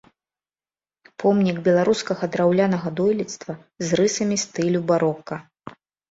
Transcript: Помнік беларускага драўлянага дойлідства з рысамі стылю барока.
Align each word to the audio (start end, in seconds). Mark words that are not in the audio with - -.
Помнік 1.23 1.57
беларускага 1.67 2.29
драўлянага 2.35 2.89
дойлідства 2.99 3.53
з 3.89 3.99
рысамі 4.01 4.37
стылю 4.45 4.81
барока. 4.93 5.35